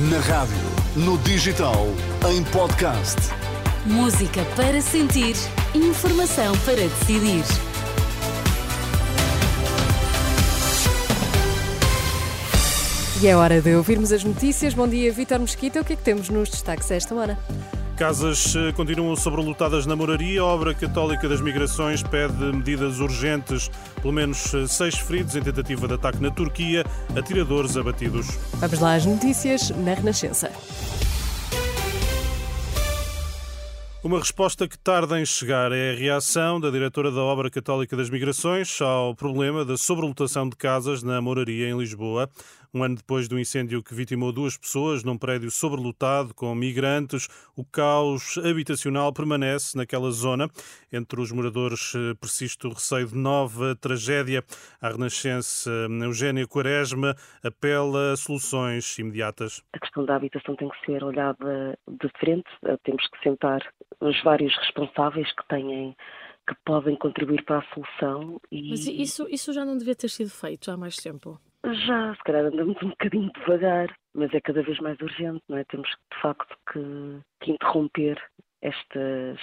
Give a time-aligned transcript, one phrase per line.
[0.00, 0.54] Na rádio,
[0.94, 1.88] no digital,
[2.30, 3.16] em podcast.
[3.84, 5.34] Música para sentir,
[5.74, 7.42] informação para decidir.
[13.20, 14.72] E é hora de ouvirmos as notícias.
[14.72, 15.80] Bom dia, Vítor Mesquita.
[15.80, 17.36] O que é que temos nos destaques esta hora?
[17.98, 20.40] Casas eh, continuam sobrelotadas na moraria.
[20.40, 23.68] A obra católica das migrações pede medidas urgentes.
[24.00, 26.84] Pelo menos eh, seis feridos em tentativa de ataque na Turquia.
[27.16, 28.28] Atiradores abatidos.
[28.54, 30.52] Vamos lá às notícias na Renascença.
[34.00, 38.08] Uma resposta que tarda em chegar é a reação da diretora da Obra Católica das
[38.08, 42.30] Migrações ao problema da sobrelotação de casas na Moraria, em Lisboa.
[42.74, 47.64] Um ano depois do incêndio que vitimou duas pessoas num prédio sobrelotado com migrantes, o
[47.64, 50.48] caos habitacional permanece naquela zona.
[50.92, 54.44] Entre os moradores eh, persiste o receio de nova tragédia.
[54.80, 55.70] A Renascença
[56.02, 59.62] Eugénia Quaresma apela a soluções imediatas.
[59.72, 62.48] A questão da habitação tem que ser olhada de frente.
[62.84, 63.60] Temos que sentar
[64.00, 65.96] os vários responsáveis que têm
[66.48, 68.40] que podem contribuir para a solução.
[68.50, 68.70] E...
[68.70, 71.38] Mas isso, isso já não devia ter sido feito há mais tempo?
[71.64, 75.64] Já, se calhar andamos um bocadinho devagar, mas é cada vez mais urgente, não é?
[75.64, 78.22] Temos de facto que, que interromper
[78.62, 79.38] estas,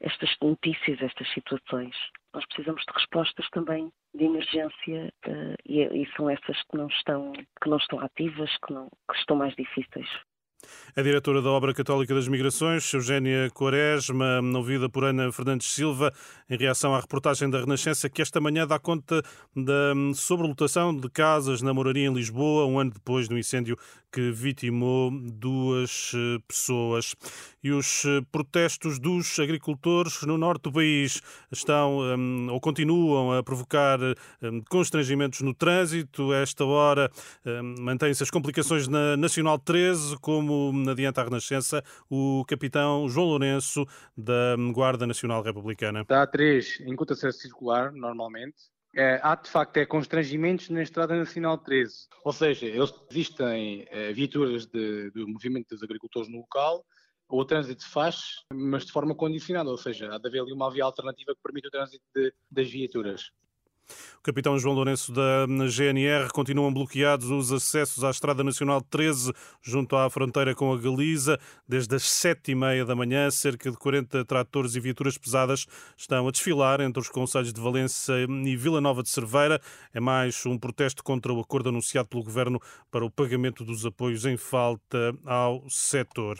[0.00, 1.94] estas notícias, estas situações.
[2.34, 7.32] Nós precisamos de respostas também de emergência uh, e, e, são essas que não estão
[7.32, 10.08] que não estão ativas, que, não, que estão mais difíceis.
[10.94, 16.12] A diretora da Obra Católica das Migrações, Eugénia Quaresma, ouvida por Ana Fernandes Silva,
[16.50, 19.22] em reação à reportagem da Renascença, que esta manhã dá conta
[19.56, 23.78] da sobrelotação de casas na moraria em Lisboa, um ano depois do incêndio
[24.12, 27.14] que vitimou duas eh, pessoas.
[27.64, 33.42] E os eh, protestos dos agricultores no norte do país estão um, ou continuam a
[33.42, 33.98] provocar
[34.42, 36.34] um, constrangimentos no trânsito.
[36.34, 37.10] Esta hora
[37.80, 43.86] mantêm-se as complicações na Nacional 13, como como adianta a Renascença, o capitão João Lourenço,
[44.16, 46.04] da Guarda Nacional Republicana.
[46.04, 48.56] Da A3 encontra-se a circular, normalmente,
[48.94, 52.08] é, há de facto é constrangimentos na Estrada Nacional 13.
[52.24, 52.66] Ou seja,
[53.10, 56.84] existem é, viaturas de, do movimento dos agricultores no local,
[57.28, 60.70] o trânsito se faz, mas de forma condicionada, ou seja, há de haver ali uma
[60.70, 63.30] via alternativa que permite o trânsito de, das viaturas.
[64.18, 69.96] O capitão João Lourenço da GNR continuam bloqueados os acessos à Estrada Nacional 13 junto
[69.96, 71.40] à fronteira com a Galiza.
[71.66, 75.66] Desde as sete e meia da manhã, cerca de 40 tratores e viaturas pesadas
[75.96, 79.60] estão a desfilar entre os conselhos de Valença e Vila Nova de Cerveira.
[79.92, 82.60] É mais um protesto contra o acordo anunciado pelo governo
[82.92, 86.38] para o pagamento dos apoios em falta ao setor.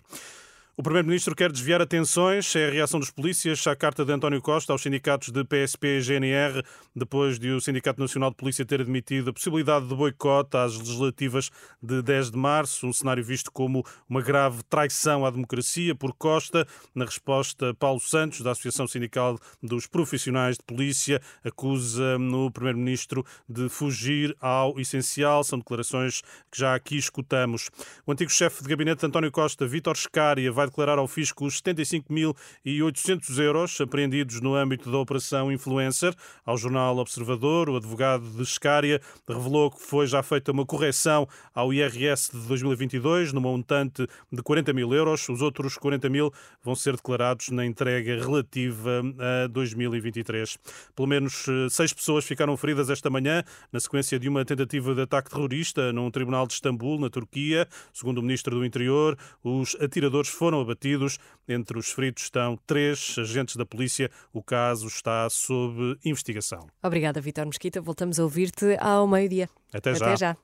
[0.82, 2.56] O Primeiro-Ministro quer desviar atenções.
[2.56, 6.00] É a reação dos polícias à carta de António Costa aos sindicatos de PSP e
[6.00, 6.60] GNR,
[6.93, 11.53] depois de o Sindicato Nacional de Polícia ter admitido a possibilidade de boicote às legislativas
[11.81, 16.66] de 10 de março, um cenário visto como uma grave traição à democracia por Costa.
[16.93, 23.69] Na resposta, Paulo Santos, da Associação Sindical dos Profissionais de Polícia, acusa o Primeiro-Ministro de
[23.69, 25.44] fugir ao essencial.
[25.44, 27.70] São declarações que já aqui escutamos.
[28.04, 31.60] O antigo chefe de gabinete de António Costa, Vítor Scária, vai declarar ao fisco os
[31.60, 36.15] 75.800 euros apreendidos no âmbito da Operação Influencer.
[36.44, 41.72] Ao jornal Observador, o advogado de Escária revelou que foi já feita uma correção ao
[41.72, 45.28] IRS de 2022, numa montante de 40 mil euros.
[45.28, 46.32] Os outros 40 mil
[46.62, 49.03] vão ser declarados na entrega relativa
[49.44, 50.56] a 2023.
[50.97, 55.03] Pelo menos eh, seis pessoas ficaram feridas esta manhã na sequência de uma tentativa de
[55.03, 57.69] ataque terrorista num tribunal de Istambul, na Turquia.
[57.93, 61.19] Segundo o ministro do Interior, os atiradores foram foram abatidos.
[61.49, 64.11] Entre os feridos estão três agentes da polícia.
[64.33, 66.69] O caso está sob investigação.
[66.83, 67.81] Obrigada, Vitor Mesquita.
[67.81, 69.49] Voltamos a ouvir-te ao meio-dia.
[69.73, 70.07] Até já.
[70.07, 70.37] Até já.